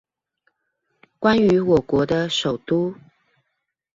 [1.19, 2.95] 關於我國的首都